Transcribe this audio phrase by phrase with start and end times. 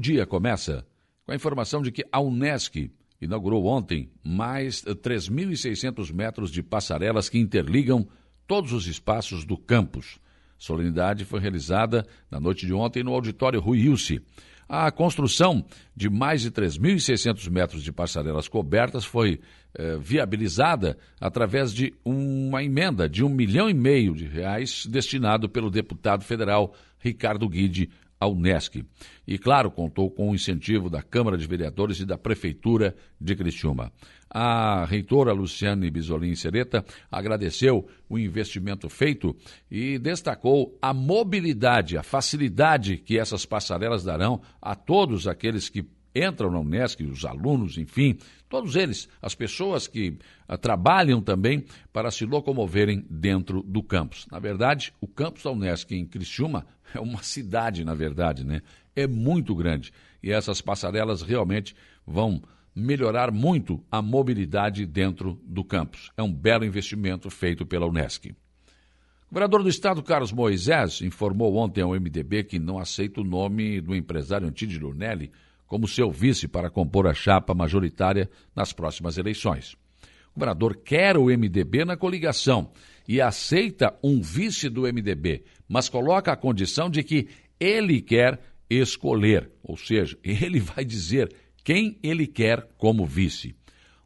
[0.00, 0.84] dia começa
[1.24, 7.38] com a informação de que a Unesc inaugurou ontem mais 3.600 metros de passarelas que
[7.38, 8.08] interligam
[8.46, 10.18] todos os espaços do campus.
[10.18, 14.20] A solenidade foi realizada na noite de ontem no auditório Rui Ilse.
[14.68, 15.64] A construção
[15.96, 19.40] de mais de 3.600 metros de passarelas cobertas foi
[19.74, 25.70] eh, viabilizada através de uma emenda de um milhão e meio de reais destinado pelo
[25.70, 27.90] deputado federal Ricardo Guide
[28.20, 28.84] à Unesc.
[29.26, 33.90] E, claro, contou com o incentivo da Câmara de Vereadores e da Prefeitura de Criciúma.
[34.28, 39.34] A reitora Luciane Bisolim Sereta agradeceu o investimento feito
[39.70, 46.50] e destacou a mobilidade, a facilidade que essas passarelas darão a todos aqueles que entram
[46.50, 52.24] na Unesc, os alunos, enfim, todos eles, as pessoas que uh, trabalham também para se
[52.24, 54.26] locomoverem dentro do campus.
[54.30, 58.62] Na verdade, o campus da Unesc em Criciúma é uma cidade, na verdade, né?
[58.94, 59.92] É muito grande.
[60.22, 61.74] E essas passarelas realmente
[62.06, 62.42] vão
[62.74, 66.10] melhorar muito a mobilidade dentro do campus.
[66.16, 68.30] É um belo investimento feito pela Unesc.
[69.30, 73.80] O governador do estado, Carlos Moisés, informou ontem ao MDB que não aceita o nome
[73.80, 75.30] do empresário Antídio Lunelli
[75.70, 79.74] como seu vice para compor a chapa majoritária nas próximas eleições.
[80.34, 82.72] O governador quer o MDB na coligação
[83.06, 87.28] e aceita um vice do MDB, mas coloca a condição de que
[87.60, 91.32] ele quer escolher, ou seja, ele vai dizer
[91.62, 93.54] quem ele quer como vice.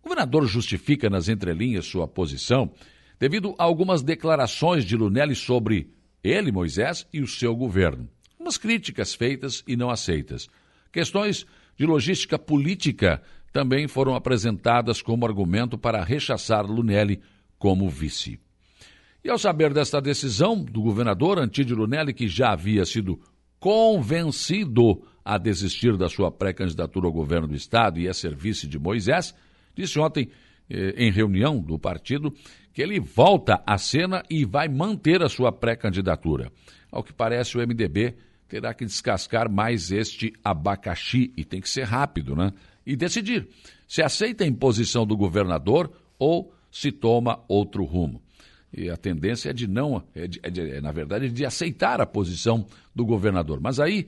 [0.00, 2.72] O governador justifica nas entrelinhas sua posição
[3.20, 5.92] devido a algumas declarações de Lunelli sobre
[6.24, 8.08] ele, Moisés, e o seu governo.
[8.36, 10.48] Umas críticas feitas e não aceitas.
[10.92, 17.20] Questões de logística política também foram apresentadas como argumento para rechaçar Lunelli
[17.58, 18.38] como vice.
[19.24, 23.20] E ao saber desta decisão do governador Antídio Lunelli, que já havia sido
[23.58, 28.78] convencido a desistir da sua pré-candidatura ao governo do Estado e a ser vice de
[28.78, 29.34] Moisés,
[29.76, 30.28] disse ontem,
[30.68, 32.34] eh, em reunião do partido,
[32.72, 36.50] que ele volta à cena e vai manter a sua pré-candidatura.
[36.90, 38.16] Ao que parece, o MDB
[38.52, 42.52] terá que descascar mais este abacaxi e tem que ser rápido, né?
[42.84, 43.48] E decidir
[43.88, 48.20] se aceita a imposição do governador ou se toma outro rumo.
[48.70, 51.98] E a tendência é de não, é de, é de, é, na verdade, de aceitar
[52.02, 53.58] a posição do governador.
[53.58, 54.06] Mas aí,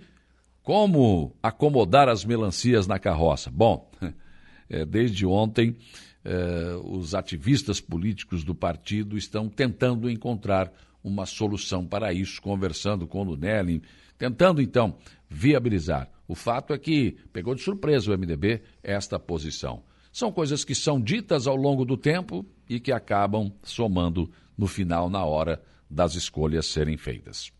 [0.62, 3.50] como acomodar as melancias na carroça?
[3.50, 3.90] Bom,
[4.68, 5.74] é, desde ontem,
[6.22, 10.70] é, os ativistas políticos do partido estão tentando encontrar
[11.02, 13.82] uma solução para isso, conversando com o Lunelli,
[14.24, 14.96] tentando então
[15.28, 16.08] viabilizar.
[16.26, 19.82] O fato é que pegou de surpresa o MDB esta posição.
[20.10, 25.10] São coisas que são ditas ao longo do tempo e que acabam somando no final,
[25.10, 27.52] na hora das escolhas serem feitas.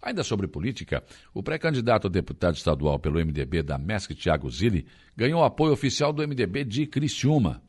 [0.00, 1.02] Ainda sobre política,
[1.32, 4.86] o pré-candidato a deputado estadual pelo MDB da MESC, Tiago Zilli,
[5.16, 7.60] ganhou apoio oficial do MDB de Criciúma.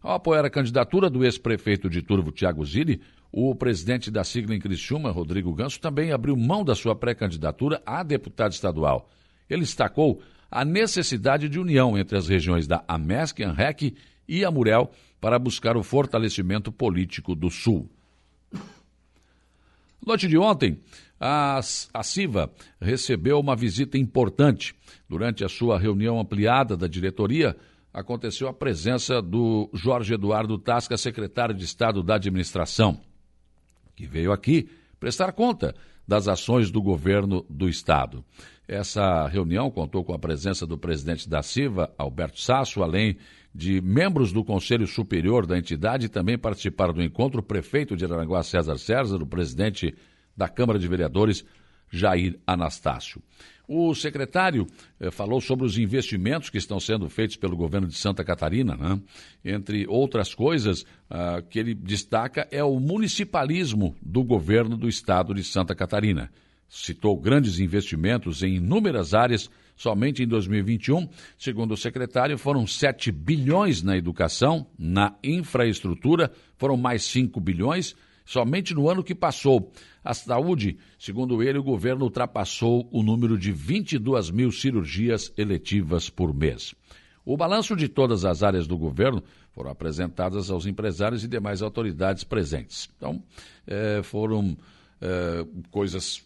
[0.00, 3.00] Ao apoiar a candidatura do ex-prefeito de Turvo, Tiago Zilli,
[3.32, 8.02] o presidente da sigla em Criciúma, Rodrigo Ganso, também abriu mão da sua pré-candidatura a
[8.02, 9.08] deputado estadual.
[9.48, 10.20] Ele destacou
[10.50, 13.96] a necessidade de união entre as regiões da Amesc, Anrec
[14.28, 17.88] e Amurel para buscar o fortalecimento político do Sul.
[20.04, 20.78] Noite de ontem,
[21.18, 21.58] a,
[21.94, 24.74] a CIVA recebeu uma visita importante.
[25.08, 27.56] Durante a sua reunião ampliada da diretoria,
[27.94, 33.00] aconteceu a presença do Jorge Eduardo Tasca, secretário de Estado da Administração
[34.02, 34.68] que veio aqui
[34.98, 35.76] prestar conta
[36.06, 38.24] das ações do governo do Estado.
[38.66, 43.16] Essa reunião contou com a presença do presidente da CIVA, Alberto Sasso, além
[43.54, 48.42] de membros do Conselho Superior da entidade, também participaram do encontro o prefeito de Aranguá,
[48.42, 49.94] César César, o presidente
[50.36, 51.44] da Câmara de Vereadores,
[51.92, 53.22] Jair Anastácio.
[53.68, 54.66] O secretário
[54.98, 58.76] eh, falou sobre os investimentos que estão sendo feitos pelo governo de Santa Catarina.
[58.76, 59.00] Né?
[59.44, 65.44] Entre outras coisas, ah, que ele destaca é o municipalismo do governo do estado de
[65.44, 66.30] Santa Catarina.
[66.68, 69.50] Citou grandes investimentos em inúmeras áreas.
[69.76, 77.02] Somente em 2021, segundo o secretário, foram 7 bilhões na educação, na infraestrutura, foram mais
[77.04, 79.72] 5 bilhões Somente no ano que passou,
[80.04, 86.34] a saúde, segundo ele, o governo ultrapassou o número de 22 mil cirurgias eletivas por
[86.34, 86.74] mês.
[87.24, 89.22] O balanço de todas as áreas do governo
[89.52, 92.88] foram apresentadas aos empresários e demais autoridades presentes.
[92.96, 93.22] Então,
[93.66, 94.56] é, foram
[95.00, 96.24] é, coisas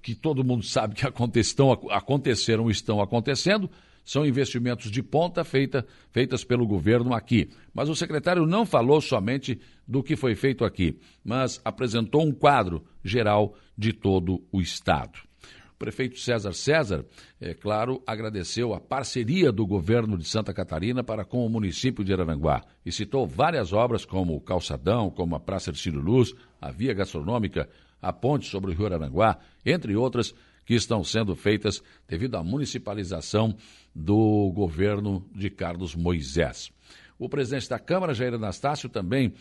[0.00, 1.04] que todo mundo sabe que
[1.90, 3.70] aconteceram, estão acontecendo,
[4.04, 7.50] são investimentos de ponta feita, feitas pelo governo aqui.
[7.74, 12.84] Mas o secretário não falou somente do que foi feito aqui, mas apresentou um quadro
[13.02, 15.18] geral de todo o Estado.
[15.72, 17.04] O prefeito César César,
[17.40, 22.12] é claro, agradeceu a parceria do governo de Santa Catarina para com o município de
[22.12, 26.70] Araranguá e citou várias obras como o Calçadão, como a Praça de Ciro Luz, a
[26.72, 27.68] Via Gastronômica,
[28.02, 30.34] a Ponte sobre o Rio Araranguá, entre outras,
[30.66, 33.56] que estão sendo feitas devido à municipalização
[33.94, 36.70] do governo de Carlos Moisés.
[37.18, 39.34] O presidente da Câmara, Jair Anastácio, também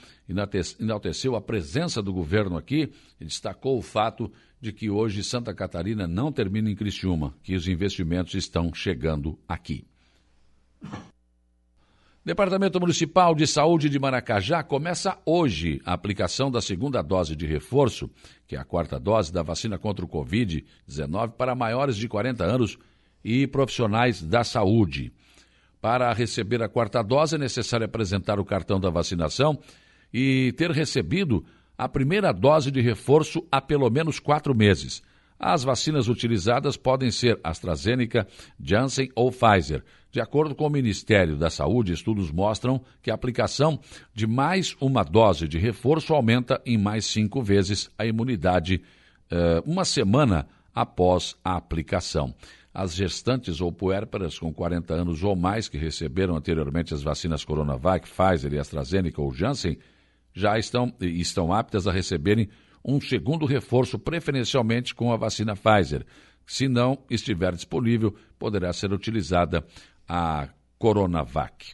[0.80, 6.08] enalteceu a presença do governo aqui e destacou o fato de que hoje Santa Catarina
[6.08, 9.86] não termina em Criciúma, que os investimentos estão chegando aqui.
[12.26, 18.10] Departamento Municipal de Saúde de Maracajá começa hoje a aplicação da segunda dose de reforço,
[18.46, 22.78] que é a quarta dose da vacina contra o Covid-19 para maiores de 40 anos
[23.24, 25.14] e profissionais da saúde.
[25.88, 29.58] Para receber a quarta dose, é necessário apresentar o cartão da vacinação
[30.14, 31.46] e ter recebido
[31.78, 35.02] a primeira dose de reforço há pelo menos quatro meses.
[35.40, 38.28] As vacinas utilizadas podem ser AstraZeneca,
[38.62, 39.82] Janssen ou Pfizer.
[40.12, 43.80] De acordo com o Ministério da Saúde, estudos mostram que a aplicação
[44.14, 48.82] de mais uma dose de reforço aumenta em mais cinco vezes a imunidade
[49.32, 52.36] uh, uma semana após a aplicação.
[52.78, 58.08] As gestantes ou puérperas com 40 anos ou mais que receberam anteriormente as vacinas Coronavac,
[58.08, 59.80] Pfizer e AstraZeneca ou Janssen
[60.32, 62.48] já estão, estão aptas a receberem
[62.86, 66.06] um segundo reforço preferencialmente com a vacina Pfizer.
[66.46, 69.66] Se não estiver disponível, poderá ser utilizada
[70.08, 70.48] a
[70.78, 71.74] Coronavac.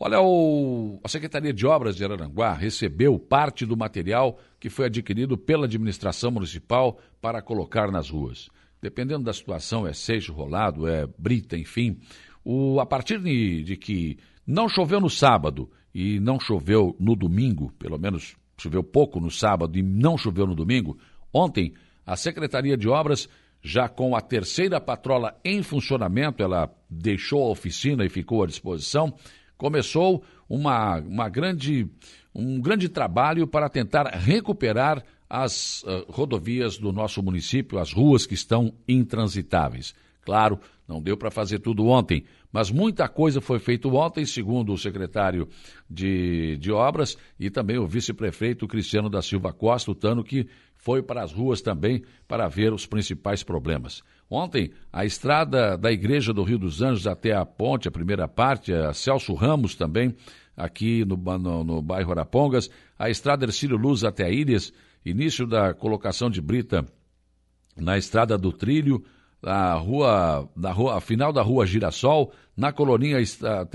[0.00, 5.36] Olha, o, a Secretaria de Obras de Araranguá recebeu parte do material que foi adquirido
[5.36, 8.48] pela administração municipal para colocar nas ruas
[8.84, 11.98] dependendo da situação, é seixo rolado, é brita, enfim.
[12.44, 17.72] O, a partir de, de que não choveu no sábado e não choveu no domingo,
[17.78, 20.98] pelo menos choveu pouco no sábado e não choveu no domingo,
[21.32, 21.72] ontem
[22.04, 23.26] a Secretaria de Obras,
[23.62, 29.14] já com a terceira patrola em funcionamento, ela deixou a oficina e ficou à disposição,
[29.56, 31.88] começou uma, uma grande,
[32.34, 35.02] um grande trabalho para tentar recuperar
[35.34, 39.92] as uh, rodovias do nosso município, as ruas que estão intransitáveis.
[40.22, 44.78] Claro, não deu para fazer tudo ontem, mas muita coisa foi feita ontem, segundo o
[44.78, 45.48] secretário
[45.90, 50.46] de, de Obras e também o vice-prefeito Cristiano da Silva Costa, o Tano, que
[50.76, 54.04] foi para as ruas também para ver os principais problemas.
[54.30, 58.72] Ontem, a estrada da Igreja do Rio dos Anjos até a ponte, a primeira parte,
[58.72, 60.14] a Celso Ramos também,
[60.56, 64.72] aqui no, no, no bairro Arapongas, a estrada Ercílio Luz até a Ilhas,
[65.04, 66.84] início da colocação de brita
[67.76, 69.04] na estrada do trilho,
[69.42, 73.66] na rua, na rua, final da rua Girassol, na colonia está,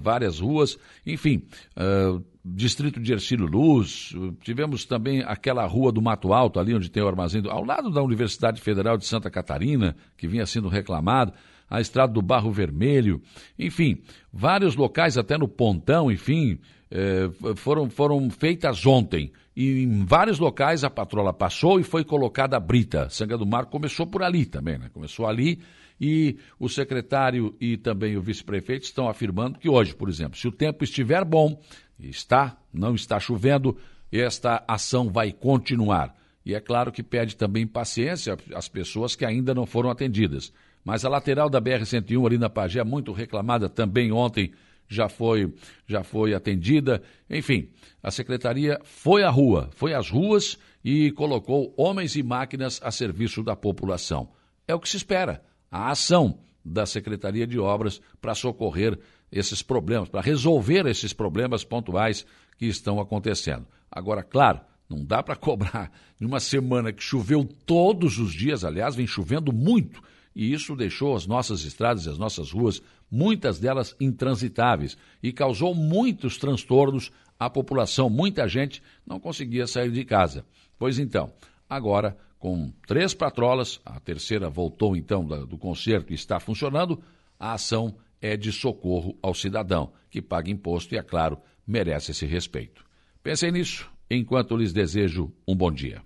[0.00, 1.42] várias ruas, enfim,
[1.76, 7.02] uh, distrito de Ercílio Luz, tivemos também aquela rua do Mato Alto, ali onde tem
[7.02, 11.32] o armazém, do, ao lado da Universidade Federal de Santa Catarina, que vinha sendo reclamado,
[11.70, 13.22] a estrada do Barro Vermelho,
[13.58, 16.58] enfim, vários locais, até no Pontão, enfim,
[16.90, 19.32] eh, foram, foram feitas ontem.
[19.56, 23.08] E em vários locais a patrola passou e foi colocada a brita.
[23.08, 24.90] Sanga do Mar começou por ali também, né?
[24.92, 25.60] Começou ali
[26.00, 30.52] e o secretário e também o vice-prefeito estão afirmando que hoje, por exemplo, se o
[30.52, 31.60] tempo estiver bom,
[31.98, 33.76] está, não está chovendo,
[34.12, 36.14] esta ação vai continuar.
[36.44, 40.52] E é claro que pede também paciência às pessoas que ainda não foram atendidas.
[40.84, 44.52] Mas a lateral da BR-101 ali na Pagé, muito reclamada também ontem
[44.86, 45.52] já foi,
[45.86, 47.02] já foi atendida.
[47.30, 47.70] Enfim,
[48.02, 53.42] a secretaria foi à rua, foi às ruas e colocou homens e máquinas a serviço
[53.42, 54.28] da população.
[54.68, 55.42] É o que se espera,
[55.74, 58.96] a ação da Secretaria de Obras para socorrer
[59.30, 62.24] esses problemas, para resolver esses problemas pontuais
[62.56, 63.66] que estão acontecendo.
[63.90, 68.94] Agora, claro, não dá para cobrar de uma semana que choveu todos os dias, aliás,
[68.94, 70.00] vem chovendo muito
[70.34, 75.74] e isso deixou as nossas estradas e as nossas ruas, muitas delas intransitáveis, e causou
[75.74, 78.08] muitos transtornos à população.
[78.08, 80.44] Muita gente não conseguia sair de casa.
[80.76, 81.32] Pois então,
[81.68, 87.02] agora, com três patrolas, a terceira voltou então do concerto e está funcionando,
[87.40, 92.26] a ação é de socorro ao cidadão, que paga imposto e, é claro, merece esse
[92.26, 92.84] respeito.
[93.22, 96.02] Pensem nisso enquanto lhes desejo um bom dia.